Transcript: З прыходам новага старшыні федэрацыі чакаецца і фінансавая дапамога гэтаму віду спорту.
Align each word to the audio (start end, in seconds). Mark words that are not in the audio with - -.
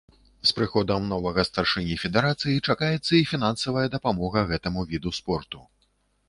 З 0.51 0.53
прыходам 0.59 1.03
новага 1.09 1.43
старшыні 1.49 1.97
федэрацыі 2.03 2.63
чакаецца 2.75 3.13
і 3.19 3.27
фінансавая 3.33 3.85
дапамога 3.97 4.39
гэтаму 4.55 4.87
віду 4.95 5.15
спорту. 5.21 5.63